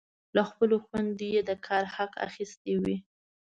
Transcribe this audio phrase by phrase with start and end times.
[0.35, 2.97] له خپلو خویندو یې د کار حق اخیستی وي.